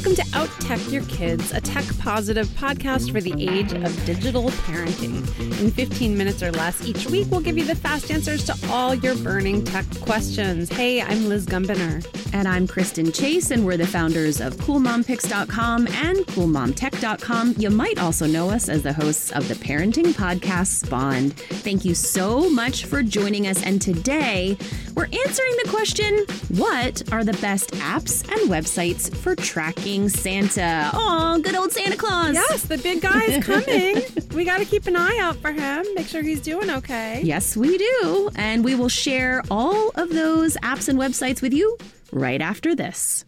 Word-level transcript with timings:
Welcome 0.00 0.24
to 0.24 0.38
Out 0.38 0.48
Tech 0.62 0.90
Your 0.90 1.02
Kids, 1.02 1.52
a 1.52 1.60
tech 1.60 1.84
positive 1.98 2.46
podcast 2.48 3.12
for 3.12 3.20
the 3.20 3.34
age 3.36 3.74
of 3.74 4.06
digital 4.06 4.44
parenting. 4.44 5.28
In 5.60 5.70
15 5.70 6.16
minutes 6.16 6.42
or 6.42 6.50
less 6.52 6.82
each 6.86 7.04
week, 7.10 7.26
we'll 7.30 7.42
give 7.42 7.58
you 7.58 7.66
the 7.66 7.74
fast 7.74 8.10
answers 8.10 8.46
to 8.46 8.56
all 8.70 8.94
your 8.94 9.14
burning 9.16 9.62
tech 9.62 9.84
questions. 10.00 10.70
Hey, 10.70 11.02
I'm 11.02 11.28
Liz 11.28 11.44
Gumbiner. 11.44 12.02
And 12.32 12.46
I'm 12.46 12.68
Kristen 12.68 13.10
Chase, 13.10 13.50
and 13.50 13.66
we're 13.66 13.76
the 13.76 13.86
founders 13.86 14.40
of 14.40 14.54
CoolMomPicks.com 14.56 15.88
and 15.88 16.18
CoolMomTech.com. 16.18 17.54
You 17.58 17.70
might 17.70 17.98
also 17.98 18.26
know 18.26 18.50
us 18.50 18.68
as 18.68 18.82
the 18.82 18.92
hosts 18.92 19.32
of 19.32 19.48
the 19.48 19.54
parenting 19.54 20.12
podcast 20.12 20.68
Spawned. 20.68 21.36
Thank 21.36 21.84
you 21.84 21.94
so 21.94 22.48
much 22.48 22.84
for 22.84 23.02
joining 23.02 23.48
us. 23.48 23.62
And 23.64 23.82
today, 23.82 24.56
we're 24.94 25.06
answering 25.06 25.52
the 25.62 25.70
question 25.70 26.24
What 26.56 27.12
are 27.12 27.24
the 27.24 27.36
best 27.40 27.72
apps 27.72 28.22
and 28.30 28.48
websites 28.48 29.14
for 29.14 29.34
tracking 29.34 30.08
Santa? 30.08 30.90
Oh, 30.94 31.40
good 31.42 31.56
old 31.56 31.72
Santa 31.72 31.96
Claus. 31.96 32.34
Yes, 32.34 32.62
the 32.62 32.78
big 32.78 33.00
guy 33.00 33.24
is 33.24 33.44
coming. 33.44 34.02
we 34.34 34.44
got 34.44 34.58
to 34.58 34.64
keep 34.64 34.86
an 34.86 34.94
eye 34.94 35.18
out 35.18 35.36
for 35.36 35.50
him, 35.50 35.84
make 35.94 36.06
sure 36.06 36.22
he's 36.22 36.40
doing 36.40 36.70
okay. 36.70 37.22
Yes, 37.24 37.56
we 37.56 37.76
do. 37.76 38.30
And 38.36 38.64
we 38.64 38.76
will 38.76 38.88
share 38.88 39.42
all 39.50 39.90
of 39.96 40.10
those 40.10 40.56
apps 40.58 40.88
and 40.88 40.98
websites 40.98 41.42
with 41.42 41.52
you 41.52 41.76
right 42.12 42.40
after 42.40 42.74
this. 42.74 43.24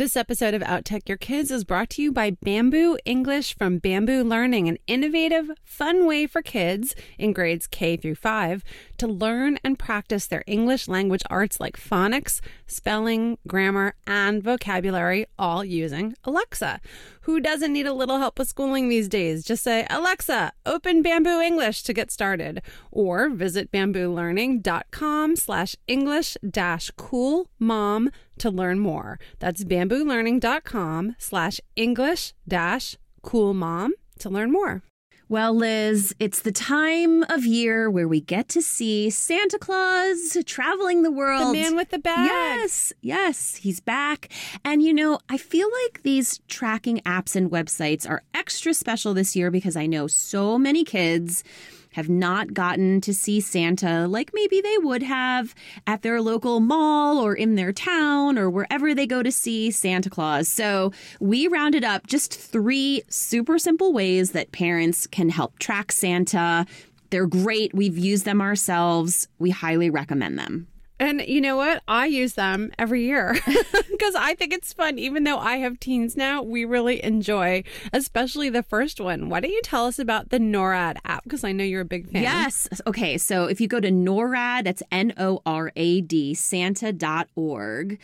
This 0.00 0.16
episode 0.16 0.54
of 0.54 0.62
Out 0.62 0.86
Tech 0.86 1.10
Your 1.10 1.18
Kids 1.18 1.50
is 1.50 1.62
brought 1.62 1.90
to 1.90 2.00
you 2.00 2.10
by 2.10 2.30
Bamboo 2.30 2.96
English 3.04 3.54
from 3.54 3.76
Bamboo 3.76 4.24
Learning, 4.24 4.66
an 4.66 4.78
innovative, 4.86 5.50
fun 5.62 6.06
way 6.06 6.26
for 6.26 6.40
kids 6.40 6.94
in 7.18 7.34
grades 7.34 7.66
K 7.66 7.98
through 7.98 8.14
5 8.14 8.64
to 8.96 9.06
learn 9.06 9.58
and 9.62 9.78
practice 9.78 10.26
their 10.26 10.42
English 10.46 10.88
language 10.88 11.22
arts 11.28 11.60
like 11.60 11.76
phonics, 11.76 12.40
spelling, 12.66 13.36
grammar, 13.46 13.92
and 14.06 14.42
vocabulary, 14.42 15.26
all 15.38 15.62
using 15.62 16.14
Alexa. 16.24 16.80
Who 17.24 17.38
doesn't 17.38 17.72
need 17.72 17.86
a 17.86 17.92
little 17.92 18.16
help 18.16 18.38
with 18.38 18.48
schooling 18.48 18.88
these 18.88 19.06
days? 19.06 19.44
Just 19.44 19.62
say, 19.62 19.86
Alexa, 19.90 20.52
open 20.64 21.02
Bamboo 21.02 21.40
English 21.40 21.82
to 21.82 21.92
get 21.92 22.10
started. 22.10 22.62
Or 22.90 23.28
visit 23.28 23.70
bamboolearning.com 23.70 25.36
slash 25.36 25.76
English 25.86 26.38
dash 26.48 26.90
cool 26.96 27.50
mom 27.58 28.10
to 28.40 28.50
learn 28.50 28.78
more. 28.78 29.18
That's 29.38 29.64
bamboolearning.com 29.64 31.16
slash 31.18 31.60
English 31.76 32.34
dash 32.46 32.96
cool 33.22 33.54
mom 33.54 33.94
to 34.18 34.28
learn 34.28 34.50
more. 34.52 34.82
Well, 35.30 35.54
Liz, 35.54 36.12
it's 36.18 36.40
the 36.40 36.50
time 36.50 37.22
of 37.28 37.46
year 37.46 37.88
where 37.88 38.08
we 38.08 38.20
get 38.20 38.48
to 38.48 38.60
see 38.60 39.10
Santa 39.10 39.60
Claus 39.60 40.36
traveling 40.44 41.02
the 41.02 41.12
world. 41.12 41.54
The 41.54 41.60
man 41.60 41.76
with 41.76 41.90
the 41.90 42.00
bag. 42.00 42.26
Yes, 42.26 42.92
yes, 43.00 43.54
he's 43.54 43.78
back. 43.78 44.28
And 44.64 44.82
you 44.82 44.92
know, 44.92 45.20
I 45.28 45.36
feel 45.36 45.68
like 45.84 46.02
these 46.02 46.40
tracking 46.48 46.98
apps 47.06 47.36
and 47.36 47.48
websites 47.48 48.10
are 48.10 48.24
extra 48.34 48.74
special 48.74 49.14
this 49.14 49.36
year 49.36 49.52
because 49.52 49.76
I 49.76 49.86
know 49.86 50.08
so 50.08 50.58
many 50.58 50.82
kids 50.82 51.44
have 51.92 52.08
not 52.08 52.54
gotten 52.54 53.00
to 53.00 53.12
see 53.12 53.40
Santa 53.40 54.06
like 54.06 54.30
maybe 54.32 54.60
they 54.60 54.78
would 54.78 55.02
have 55.02 55.54
at 55.86 56.02
their 56.02 56.20
local 56.20 56.60
mall 56.60 57.18
or 57.18 57.34
in 57.34 57.54
their 57.54 57.72
town 57.72 58.38
or 58.38 58.48
wherever 58.48 58.94
they 58.94 59.06
go 59.06 59.22
to 59.22 59.32
see 59.32 59.70
Santa 59.70 60.10
Claus. 60.10 60.48
So 60.48 60.92
we 61.20 61.48
rounded 61.48 61.84
up 61.84 62.06
just 62.06 62.34
three 62.34 63.02
super 63.08 63.58
simple 63.58 63.92
ways 63.92 64.32
that 64.32 64.52
parents 64.52 65.06
can 65.06 65.28
help 65.28 65.58
track 65.58 65.92
Santa. 65.92 66.66
They're 67.10 67.26
great. 67.26 67.74
We've 67.74 67.98
used 67.98 68.24
them 68.24 68.40
ourselves. 68.40 69.28
We 69.38 69.50
highly 69.50 69.90
recommend 69.90 70.38
them. 70.38 70.68
And 71.00 71.22
you 71.26 71.40
know 71.40 71.56
what? 71.56 71.82
I 71.88 72.06
use 72.06 72.34
them 72.34 72.70
every 72.78 73.04
year 73.04 73.34
because 73.90 74.14
I 74.14 74.34
think 74.34 74.52
it's 74.52 74.74
fun. 74.74 74.98
Even 74.98 75.24
though 75.24 75.38
I 75.38 75.56
have 75.56 75.80
teens 75.80 76.14
now, 76.14 76.42
we 76.42 76.66
really 76.66 77.02
enjoy, 77.02 77.64
especially 77.90 78.50
the 78.50 78.62
first 78.62 79.00
one. 79.00 79.30
Why 79.30 79.40
don't 79.40 79.50
you 79.50 79.62
tell 79.62 79.86
us 79.86 79.98
about 79.98 80.28
the 80.28 80.38
NORAD 80.38 80.98
app? 81.06 81.24
Because 81.24 81.42
I 81.42 81.52
know 81.52 81.64
you're 81.64 81.80
a 81.80 81.86
big 81.86 82.10
fan. 82.10 82.22
Yes. 82.22 82.68
Okay. 82.86 83.16
So 83.16 83.46
if 83.46 83.62
you 83.62 83.66
go 83.66 83.80
to 83.80 83.90
NORAD, 83.90 84.64
that's 84.64 84.82
N 84.92 85.14
O 85.16 85.40
R 85.46 85.72
A 85.74 86.02
D, 86.02 86.34
Santa.org 86.34 87.98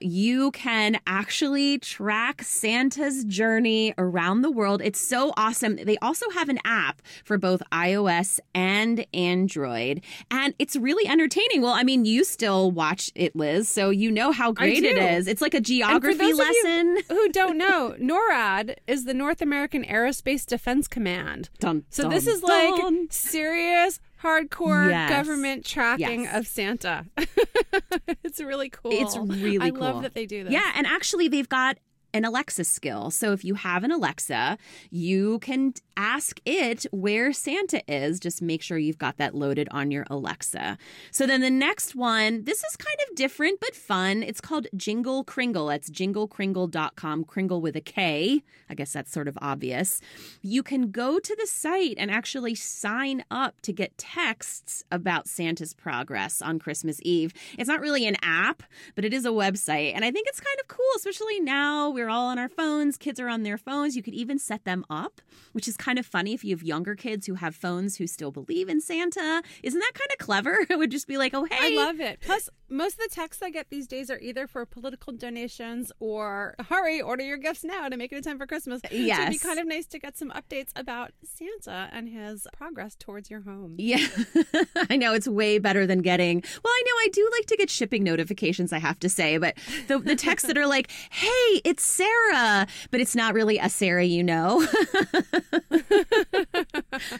you 0.00 0.50
can 0.52 0.98
actually 1.06 1.78
track 1.78 2.42
Santa's 2.42 3.24
journey 3.24 3.94
around 3.98 4.42
the 4.42 4.50
world. 4.50 4.80
It's 4.82 5.00
so 5.00 5.32
awesome. 5.36 5.76
They 5.76 5.96
also 5.98 6.28
have 6.30 6.48
an 6.48 6.58
app 6.64 7.02
for 7.24 7.38
both 7.38 7.62
iOS 7.72 8.40
and 8.54 9.06
Android, 9.14 10.02
and 10.30 10.54
it's 10.58 10.76
really 10.76 11.08
entertaining. 11.08 11.62
Well, 11.62 11.72
I 11.72 11.82
mean, 11.82 12.04
you 12.04 12.24
still 12.24 12.70
watch 12.70 13.10
it, 13.14 13.34
Liz, 13.36 13.68
so 13.68 13.90
you 13.90 14.10
know 14.10 14.32
how 14.32 14.52
great 14.52 14.82
it 14.84 14.98
is. 14.98 15.26
It's 15.26 15.42
like 15.42 15.54
a 15.54 15.60
geography 15.60 16.32
lesson. 16.32 16.98
who 17.08 17.28
don't 17.30 17.56
know, 17.58 17.94
NORAD 18.00 18.76
is 18.86 19.04
the 19.04 19.14
North 19.14 19.40
American 19.42 19.84
Aerospace 19.84 20.46
Defense 20.46 20.88
Command. 20.88 21.48
Dun, 21.60 21.84
so 21.90 22.04
dun, 22.04 22.10
this 22.12 22.26
is 22.26 22.40
dun. 22.40 23.00
like 23.02 23.12
serious 23.12 24.00
hardcore 24.22 24.90
Yes. 24.90 25.10
government 25.10 25.64
tracking 25.64 26.22
Yes. 26.24 26.36
of 26.36 26.46
Santa. 26.48 27.06
it's 28.40 28.46
really 28.46 28.70
cool. 28.70 28.92
It's 28.92 29.16
really 29.16 29.58
I 29.66 29.70
cool. 29.70 29.84
I 29.84 29.90
love 29.92 30.02
that 30.02 30.14
they 30.14 30.26
do 30.26 30.44
this. 30.44 30.52
Yeah, 30.52 30.72
and 30.74 30.86
actually, 30.86 31.28
they've 31.28 31.48
got 31.48 31.78
an 32.14 32.24
Alexa 32.24 32.64
skill. 32.64 33.10
So 33.10 33.32
if 33.32 33.44
you 33.44 33.54
have 33.54 33.84
an 33.84 33.90
Alexa, 33.90 34.58
you 34.90 35.38
can 35.40 35.74
ask 35.96 36.40
it 36.44 36.86
where 36.90 37.32
Santa 37.32 37.82
is. 37.86 38.20
Just 38.20 38.40
make 38.40 38.62
sure 38.62 38.78
you've 38.78 38.98
got 38.98 39.18
that 39.18 39.34
loaded 39.34 39.68
on 39.70 39.90
your 39.90 40.06
Alexa. 40.08 40.78
So 41.10 41.26
then 41.26 41.40
the 41.40 41.50
next 41.50 41.94
one, 41.94 42.44
this 42.44 42.64
is 42.64 42.76
kind 42.76 42.96
of 43.08 43.16
different 43.16 43.60
but 43.60 43.74
fun. 43.74 44.22
It's 44.22 44.40
called 44.40 44.68
Jingle 44.76 45.24
Kringle. 45.24 45.66
That's 45.66 45.90
jinglekringle.com, 45.90 47.24
Kringle 47.24 47.60
with 47.60 47.76
a 47.76 47.80
K. 47.80 48.42
I 48.70 48.74
guess 48.74 48.92
that's 48.92 49.12
sort 49.12 49.28
of 49.28 49.36
obvious. 49.40 50.00
You 50.42 50.62
can 50.62 50.90
go 50.90 51.18
to 51.18 51.36
the 51.36 51.46
site 51.46 51.96
and 51.98 52.10
actually 52.10 52.54
sign 52.54 53.24
up 53.30 53.60
to 53.62 53.72
get 53.72 53.96
texts 53.98 54.84
about 54.90 55.28
Santa's 55.28 55.74
progress 55.74 56.40
on 56.40 56.58
Christmas 56.58 57.00
Eve. 57.02 57.32
It's 57.58 57.68
not 57.68 57.80
really 57.80 58.06
an 58.06 58.16
app, 58.22 58.62
but 58.94 59.04
it 59.04 59.12
is 59.12 59.24
a 59.24 59.30
website. 59.30 59.92
And 59.94 60.04
I 60.04 60.10
think 60.10 60.28
it's 60.28 60.40
kind 60.40 60.58
of 60.60 60.68
cool, 60.68 60.86
especially 60.96 61.40
now 61.40 61.90
we're 61.98 62.08
all 62.08 62.28
on 62.28 62.38
our 62.38 62.48
phones. 62.48 62.96
Kids 62.96 63.18
are 63.20 63.28
on 63.28 63.42
their 63.42 63.58
phones. 63.58 63.96
You 63.96 64.02
could 64.02 64.14
even 64.14 64.38
set 64.38 64.64
them 64.64 64.84
up, 64.88 65.20
which 65.52 65.66
is 65.66 65.76
kind 65.76 65.98
of 65.98 66.06
funny 66.06 66.32
if 66.32 66.44
you 66.44 66.54
have 66.54 66.62
younger 66.62 66.94
kids 66.94 67.26
who 67.26 67.34
have 67.34 67.54
phones 67.54 67.96
who 67.96 68.06
still 68.06 68.30
believe 68.30 68.68
in 68.68 68.80
Santa. 68.80 69.42
Isn't 69.62 69.80
that 69.80 69.92
kind 69.94 70.10
of 70.12 70.18
clever? 70.18 70.58
It 70.68 70.76
would 70.76 70.90
just 70.90 71.08
be 71.08 71.16
like, 71.16 71.32
oh, 71.34 71.44
hey. 71.44 71.78
I 71.78 71.82
love 71.82 71.98
it. 71.98 72.20
Plus, 72.20 72.50
most 72.68 72.94
of 72.94 73.08
the 73.08 73.14
texts 73.14 73.42
I 73.42 73.50
get 73.50 73.70
these 73.70 73.86
days 73.86 74.10
are 74.10 74.18
either 74.18 74.46
for 74.46 74.64
political 74.66 75.12
donations 75.12 75.90
or 75.98 76.54
hurry, 76.68 77.00
order 77.00 77.24
your 77.24 77.38
gifts 77.38 77.64
now 77.64 77.88
to 77.88 77.96
make 77.96 78.12
it 78.12 78.16
in 78.16 78.22
time 78.22 78.38
for 78.38 78.46
Christmas. 78.46 78.80
So 78.82 78.94
it'd 78.94 79.30
be 79.30 79.38
kind 79.38 79.58
of 79.58 79.66
nice 79.66 79.86
to 79.86 79.98
get 79.98 80.18
some 80.18 80.30
updates 80.30 80.70
about 80.76 81.12
Santa 81.24 81.88
and 81.92 82.08
his 82.08 82.46
progress 82.52 82.94
towards 82.96 83.30
your 83.30 83.40
home. 83.40 83.76
Yeah, 83.78 84.06
I 84.90 84.96
know 84.96 85.14
it's 85.14 85.26
way 85.26 85.58
better 85.58 85.86
than 85.86 86.02
getting. 86.02 86.42
Well, 86.62 86.72
I 86.72 86.82
know 86.86 86.92
I 86.92 87.08
do 87.12 87.30
like 87.32 87.46
to 87.46 87.56
get 87.56 87.70
shipping 87.70 88.04
notifications, 88.04 88.72
I 88.72 88.78
have 88.78 88.98
to 89.00 89.08
say, 89.08 89.38
but 89.38 89.56
the, 89.86 89.98
the 89.98 90.16
texts 90.16 90.46
that 90.48 90.58
are 90.58 90.66
like, 90.66 90.90
hey, 91.10 91.60
it's 91.64 91.84
Sarah, 91.88 92.66
but 92.90 93.00
it's 93.00 93.16
not 93.16 93.34
really 93.34 93.58
a 93.58 93.68
Sarah 93.68 94.04
you 94.04 94.22
know. 94.22 94.66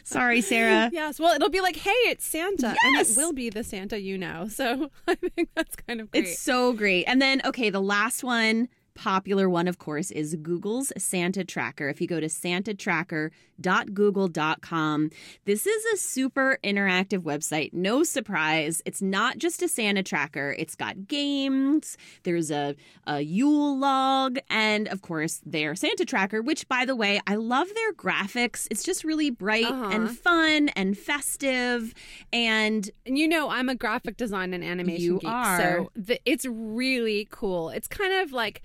Sorry, 0.03 0.41
Sarah. 0.41 0.89
Yes, 0.91 1.19
well, 1.19 1.33
it'll 1.33 1.49
be 1.49 1.61
like, 1.61 1.75
hey, 1.75 1.89
it's 2.05 2.25
Santa. 2.25 2.75
And 2.83 2.97
it 2.97 3.09
will 3.15 3.33
be 3.33 3.49
the 3.49 3.63
Santa 3.63 3.99
you 3.99 4.17
know. 4.17 4.47
So 4.47 4.89
I 5.07 5.15
think 5.15 5.49
that's 5.55 5.75
kind 5.75 6.01
of 6.01 6.11
great. 6.11 6.25
It's 6.25 6.39
so 6.39 6.73
great. 6.73 7.05
And 7.05 7.21
then, 7.21 7.41
okay, 7.45 7.69
the 7.69 7.81
last 7.81 8.23
one, 8.23 8.69
popular 9.03 9.49
one, 9.49 9.67
of 9.69 9.77
course, 9.77 10.11
is 10.11 10.35
Google's 10.41 10.91
Santa 10.97 11.45
Tracker. 11.45 11.87
If 11.87 12.01
you 12.01 12.07
go 12.07 12.19
to 12.19 12.25
santatracker.google.com, 12.27 15.09
this 15.45 15.65
is 15.65 15.85
a 15.93 15.97
super 15.97 16.57
interactive 16.63 17.19
website. 17.19 17.73
No 17.73 18.03
surprise. 18.03 18.81
It's 18.85 19.01
not 19.01 19.37
just 19.37 19.61
a 19.61 19.67
Santa 19.69 20.03
tracker, 20.03 20.53
it's 20.59 20.75
got 20.75 21.07
games, 21.07 21.95
there's 22.23 22.51
a, 22.51 22.75
a 23.07 23.21
Yule 23.21 23.77
log, 23.79 24.37
and 24.49 24.87
of 24.89 25.01
course, 25.01 25.41
their 25.45 25.75
Santa 25.75 26.03
tracker, 26.05 26.41
which, 26.41 26.67
by 26.67 26.83
the 26.85 26.95
way, 26.95 27.21
I 27.25 27.35
love 27.35 27.67
their 27.73 27.93
graphics. 27.93 28.67
It's 28.69 28.83
just 28.83 29.03
really 29.05 29.29
bright 29.29 29.65
Uh-huh. 29.65 29.89
and 29.93 30.17
fun 30.17 30.69
and 30.69 30.97
festive. 30.97 31.93
And 32.33 32.49
And 32.49 32.89
you 33.17 33.27
know, 33.27 33.49
I'm 33.49 33.69
a 33.69 33.75
graphic 33.75 34.17
design 34.17 34.53
and 34.53 34.63
animation 34.63 35.03
You 35.03 35.19
geek, 35.19 35.29
are. 35.29 35.57
so 35.59 35.91
the, 35.95 36.19
it's 36.25 36.45
really 36.45 37.27
cool. 37.31 37.69
It's 37.69 37.87
kind 37.87 38.13
of 38.13 38.31
like 38.33 38.61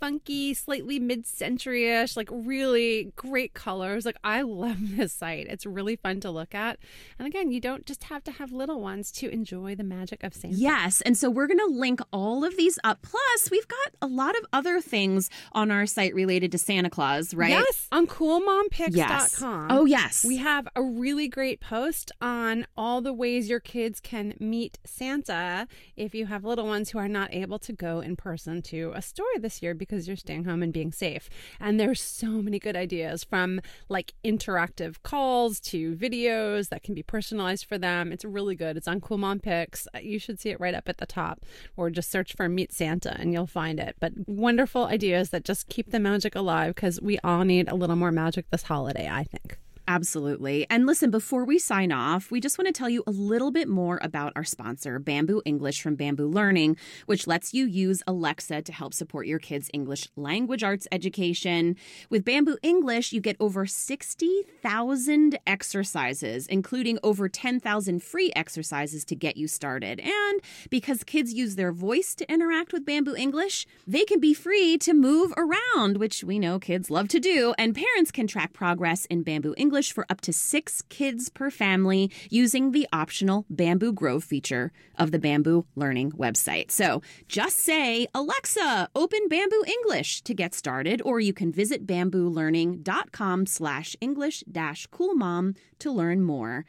funky, 0.00 0.54
slightly 0.54 0.98
mid-century-ish, 0.98 2.16
like 2.16 2.28
really 2.32 3.12
great 3.16 3.52
colors. 3.52 4.06
Like 4.06 4.16
I 4.24 4.42
love 4.42 4.76
this 4.96 5.12
site. 5.12 5.46
It's 5.48 5.66
really 5.66 5.96
fun 5.96 6.20
to 6.20 6.30
look 6.30 6.54
at. 6.54 6.78
And 7.18 7.28
again, 7.28 7.52
you 7.52 7.60
don't 7.60 7.86
just 7.86 8.04
have 8.04 8.24
to 8.24 8.32
have 8.32 8.50
little 8.52 8.80
ones 8.80 9.12
to 9.12 9.28
enjoy 9.28 9.74
the 9.74 9.84
magic 9.84 10.24
of 10.24 10.34
Santa. 10.34 10.56
Yes. 10.56 11.00
And 11.02 11.16
so 11.16 11.30
we're 11.30 11.46
going 11.46 11.58
to 11.58 11.66
link 11.66 12.00
all 12.12 12.44
of 12.44 12.56
these 12.56 12.78
up. 12.82 13.02
Plus, 13.02 13.50
we've 13.50 13.68
got 13.68 13.92
a 14.00 14.06
lot 14.06 14.36
of 14.36 14.44
other 14.52 14.80
things 14.80 15.28
on 15.52 15.70
our 15.70 15.86
site 15.86 16.14
related 16.14 16.50
to 16.52 16.58
Santa 16.58 16.88
Claus, 16.88 17.34
right? 17.34 17.50
Yes, 17.50 17.86
on 17.92 18.06
coolmompicks.com. 18.06 19.68
Oh, 19.70 19.84
yes. 19.84 20.24
We 20.24 20.38
have 20.38 20.66
a 20.74 20.82
really 20.82 21.28
great 21.28 21.60
post 21.60 22.10
on 22.20 22.66
all 22.76 23.00
the 23.00 23.12
ways 23.12 23.48
your 23.48 23.60
kids 23.60 24.00
can 24.00 24.34
meet 24.40 24.78
Santa 24.84 25.66
if 25.96 26.14
you 26.14 26.26
have 26.26 26.44
little 26.44 26.66
ones 26.66 26.90
who 26.90 26.98
are 26.98 27.08
not 27.08 27.32
able 27.34 27.58
to 27.58 27.72
go 27.72 28.00
in 28.00 28.16
person 28.16 28.62
to 28.62 28.92
a 28.94 29.02
store 29.02 29.26
this 29.38 29.62
year 29.62 29.74
because 29.74 29.89
because 29.90 30.06
you're 30.06 30.16
staying 30.16 30.44
home 30.44 30.62
and 30.62 30.72
being 30.72 30.92
safe. 30.92 31.28
And 31.58 31.80
there's 31.80 32.00
so 32.00 32.28
many 32.28 32.60
good 32.60 32.76
ideas 32.76 33.24
from 33.24 33.60
like 33.88 34.14
interactive 34.24 35.02
calls 35.02 35.58
to 35.60 35.96
videos 35.96 36.68
that 36.68 36.84
can 36.84 36.94
be 36.94 37.02
personalized 37.02 37.64
for 37.64 37.76
them. 37.76 38.12
It's 38.12 38.24
really 38.24 38.54
good. 38.54 38.76
It's 38.76 38.86
on 38.86 39.00
Cool 39.00 39.18
Mom 39.18 39.40
Picks. 39.40 39.88
You 40.00 40.18
should 40.20 40.38
see 40.38 40.50
it 40.50 40.60
right 40.60 40.74
up 40.74 40.88
at 40.88 40.98
the 40.98 41.06
top 41.06 41.40
or 41.76 41.90
just 41.90 42.10
search 42.10 42.34
for 42.34 42.48
Meet 42.48 42.72
Santa 42.72 43.18
and 43.18 43.32
you'll 43.32 43.46
find 43.46 43.80
it. 43.80 43.96
But 43.98 44.12
wonderful 44.26 44.86
ideas 44.86 45.30
that 45.30 45.44
just 45.44 45.68
keep 45.68 45.90
the 45.90 45.98
magic 45.98 46.36
alive 46.36 46.76
because 46.76 47.00
we 47.00 47.18
all 47.24 47.44
need 47.44 47.68
a 47.68 47.74
little 47.74 47.96
more 47.96 48.12
magic 48.12 48.48
this 48.50 48.62
holiday, 48.62 49.08
I 49.10 49.24
think. 49.24 49.58
Absolutely. 49.90 50.68
And 50.70 50.86
listen, 50.86 51.10
before 51.10 51.44
we 51.44 51.58
sign 51.58 51.90
off, 51.90 52.30
we 52.30 52.40
just 52.40 52.56
want 52.56 52.68
to 52.68 52.72
tell 52.72 52.88
you 52.88 53.02
a 53.08 53.10
little 53.10 53.50
bit 53.50 53.66
more 53.66 53.98
about 54.02 54.32
our 54.36 54.44
sponsor, 54.44 55.00
Bamboo 55.00 55.42
English 55.44 55.82
from 55.82 55.96
Bamboo 55.96 56.28
Learning, 56.28 56.76
which 57.06 57.26
lets 57.26 57.52
you 57.52 57.66
use 57.66 58.00
Alexa 58.06 58.62
to 58.62 58.72
help 58.72 58.94
support 58.94 59.26
your 59.26 59.40
kids' 59.40 59.68
English 59.74 60.06
language 60.14 60.62
arts 60.62 60.86
education. 60.92 61.74
With 62.08 62.24
Bamboo 62.24 62.56
English, 62.62 63.12
you 63.12 63.20
get 63.20 63.36
over 63.40 63.66
60,000 63.66 65.38
exercises, 65.44 66.46
including 66.46 67.00
over 67.02 67.28
10,000 67.28 68.00
free 68.00 68.30
exercises 68.36 69.04
to 69.06 69.16
get 69.16 69.36
you 69.36 69.48
started. 69.48 69.98
And 69.98 70.40
because 70.70 71.02
kids 71.02 71.32
use 71.34 71.56
their 71.56 71.72
voice 71.72 72.14
to 72.14 72.32
interact 72.32 72.72
with 72.72 72.86
Bamboo 72.86 73.16
English, 73.16 73.66
they 73.88 74.04
can 74.04 74.20
be 74.20 74.34
free 74.34 74.78
to 74.78 74.94
move 74.94 75.34
around, 75.36 75.96
which 75.96 76.22
we 76.22 76.38
know 76.38 76.60
kids 76.60 76.90
love 76.90 77.08
to 77.08 77.18
do, 77.18 77.54
and 77.58 77.74
parents 77.74 78.12
can 78.12 78.28
track 78.28 78.52
progress 78.52 79.04
in 79.06 79.24
Bamboo 79.24 79.54
English 79.56 79.79
English 79.80 79.92
for 79.94 80.04
up 80.10 80.20
to 80.20 80.30
six 80.30 80.82
kids 80.90 81.30
per 81.30 81.50
family 81.50 82.10
using 82.28 82.72
the 82.72 82.86
optional 82.92 83.46
Bamboo 83.48 83.94
Grove 83.94 84.22
feature 84.22 84.72
of 84.98 85.10
the 85.10 85.18
Bamboo 85.18 85.64
Learning 85.74 86.12
website. 86.12 86.70
So 86.70 87.00
just 87.28 87.56
say, 87.56 88.06
Alexa, 88.14 88.90
open 88.94 89.20
Bamboo 89.30 89.64
English 89.66 90.20
to 90.22 90.34
get 90.34 90.52
started, 90.54 91.00
or 91.02 91.18
you 91.18 91.32
can 91.32 91.50
visit 91.50 91.86
bamboolearning.com 91.86 93.46
slash 93.46 93.96
English 94.02 94.44
dash 94.52 94.86
cool 94.90 95.14
mom 95.14 95.54
to 95.78 95.90
learn 95.90 96.20
more. 96.20 96.66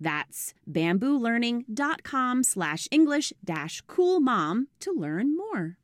That's 0.00 0.52
bamboolearning.com 0.68 2.42
slash 2.42 2.88
English 2.90 3.32
dash 3.44 3.82
cool 3.86 4.18
mom 4.18 4.66
to 4.80 4.90
learn 4.90 5.36
more. 5.36 5.76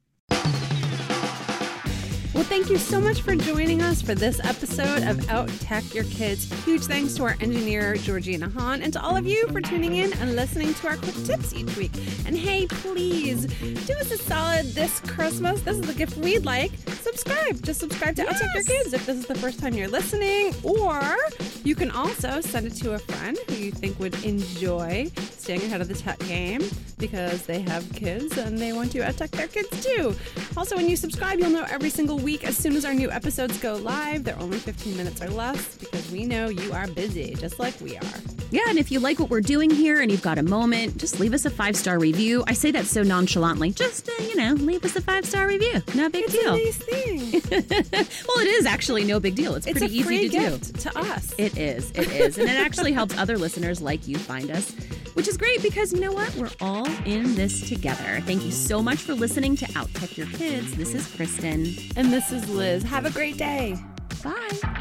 Well, 2.34 2.42
thank 2.42 2.68
you 2.68 2.78
so 2.78 3.00
much 3.00 3.22
for 3.22 3.36
joining 3.36 3.80
us 3.80 4.02
for 4.02 4.16
this 4.16 4.40
episode 4.40 5.04
of 5.04 5.30
Out 5.30 5.48
Tech 5.60 5.94
Your 5.94 6.02
Kids. 6.02 6.52
Huge 6.64 6.82
thanks 6.82 7.14
to 7.14 7.22
our 7.22 7.36
engineer, 7.40 7.94
Georgina 7.94 8.48
Hahn, 8.48 8.82
and 8.82 8.92
to 8.92 9.00
all 9.00 9.16
of 9.16 9.24
you 9.24 9.46
for 9.52 9.60
tuning 9.60 9.94
in 9.94 10.12
and 10.14 10.34
listening 10.34 10.74
to 10.74 10.88
our 10.88 10.96
quick 10.96 11.14
tips 11.24 11.54
each 11.54 11.76
week. 11.76 11.92
And 12.26 12.36
hey, 12.36 12.66
please 12.66 13.46
do 13.86 13.94
us 13.94 14.10
a 14.10 14.18
solid 14.18 14.66
this 14.74 14.98
Christmas. 14.98 15.60
This 15.60 15.76
is 15.78 15.86
the 15.86 15.94
gift 15.94 16.16
we'd 16.16 16.44
like. 16.44 16.72
Subscribe. 17.02 17.62
Just 17.62 17.78
subscribe 17.78 18.16
to 18.16 18.22
yes. 18.22 18.34
Out 18.34 18.40
Tech 18.40 18.54
Your 18.54 18.64
Kids 18.64 18.92
if 18.94 19.06
this 19.06 19.16
is 19.16 19.26
the 19.26 19.36
first 19.36 19.60
time 19.60 19.74
you're 19.74 19.86
listening. 19.86 20.52
Or 20.64 21.16
you 21.62 21.76
can 21.76 21.92
also 21.92 22.40
send 22.40 22.66
it 22.66 22.74
to 22.78 22.94
a 22.94 22.98
friend 22.98 23.38
who 23.48 23.54
you 23.54 23.70
think 23.70 23.96
would 24.00 24.22
enjoy 24.24 25.08
staying 25.44 25.62
ahead 25.62 25.82
of 25.82 25.88
the 25.88 25.94
tech 25.94 26.18
game 26.20 26.62
because 26.96 27.44
they 27.44 27.60
have 27.60 27.92
kids 27.92 28.38
and 28.38 28.58
they 28.58 28.72
want 28.72 28.90
to 28.90 29.12
tech 29.12 29.30
their 29.32 29.46
kids 29.46 29.84
too. 29.84 30.14
Also, 30.56 30.74
when 30.74 30.88
you 30.88 30.96
subscribe, 30.96 31.38
you'll 31.38 31.50
know 31.50 31.66
every 31.68 31.90
single 31.90 32.18
week 32.18 32.44
as 32.44 32.56
soon 32.56 32.74
as 32.74 32.86
our 32.86 32.94
new 32.94 33.10
episodes 33.10 33.58
go 33.58 33.74
live. 33.74 34.24
They're 34.24 34.40
only 34.40 34.56
15 34.56 34.96
minutes 34.96 35.20
or 35.20 35.28
less 35.28 35.76
because 35.76 36.10
we 36.10 36.24
know 36.24 36.48
you 36.48 36.72
are 36.72 36.86
busy, 36.88 37.34
just 37.34 37.58
like 37.58 37.78
we 37.82 37.98
are. 37.98 38.20
Yeah, 38.50 38.62
and 38.68 38.78
if 38.78 38.92
you 38.92 39.00
like 39.00 39.18
what 39.18 39.30
we're 39.30 39.40
doing 39.40 39.68
here 39.68 40.00
and 40.00 40.12
you've 40.12 40.22
got 40.22 40.38
a 40.38 40.42
moment, 40.42 40.96
just 40.96 41.18
leave 41.18 41.34
us 41.34 41.44
a 41.44 41.50
five 41.50 41.76
star 41.76 41.98
review. 41.98 42.44
I 42.46 42.52
say 42.52 42.70
that 42.70 42.86
so 42.86 43.02
nonchalantly. 43.02 43.72
Just, 43.72 44.08
uh, 44.08 44.12
you 44.22 44.36
know, 44.36 44.52
leave 44.52 44.84
us 44.84 44.94
a 44.94 45.00
five 45.00 45.26
star 45.26 45.48
review. 45.48 45.82
No 45.94 46.08
big 46.08 46.24
it's 46.24 46.32
deal. 46.34 46.52
Nice 46.52 46.76
thing. 46.76 47.32
well, 47.50 48.38
it 48.38 48.48
is 48.48 48.64
actually 48.64 49.02
no 49.02 49.18
big 49.18 49.34
deal. 49.34 49.56
It's, 49.56 49.66
it's 49.66 49.80
pretty 49.80 49.98
easy 49.98 50.28
to 50.28 50.38
do. 50.38 50.58
To 50.58 50.98
us. 50.98 51.34
It 51.36 51.58
is. 51.58 51.90
It 51.96 52.08
is. 52.12 52.38
and 52.38 52.48
it 52.48 52.56
actually 52.56 52.92
helps 52.92 53.18
other 53.18 53.36
listeners 53.36 53.82
like 53.82 54.06
you 54.06 54.18
find 54.18 54.50
us, 54.52 54.72
which 55.14 55.28
is 55.28 55.36
great 55.36 55.62
because 55.62 55.92
you 55.92 56.00
know 56.00 56.12
what? 56.12 56.34
We're 56.36 56.50
all 56.60 56.86
in 57.04 57.34
this 57.34 57.68
together. 57.68 58.20
Thank 58.26 58.44
you 58.44 58.50
so 58.50 58.82
much 58.82 58.98
for 58.98 59.14
listening 59.14 59.56
to 59.56 59.68
Out 59.76 59.92
Tech 59.94 60.16
Your 60.16 60.26
Kids. 60.28 60.76
This 60.76 60.94
is 60.94 61.12
Kristen. 61.14 61.74
And 61.96 62.12
this 62.12 62.30
is 62.30 62.48
Liz. 62.50 62.82
Have 62.82 63.06
a 63.06 63.10
great 63.10 63.36
day. 63.36 63.76
Bye. 64.22 64.73